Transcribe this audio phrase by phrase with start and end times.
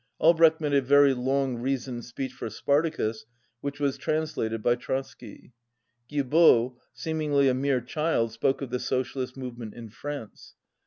[0.17, 3.27] Albrecht made a very long reasoned speech for Spartacus,
[3.59, 5.53] which was trans lated by Trotsky.
[6.09, 10.55] Guilbeau, seemingly a mere child, spoke of the socialist movement in France.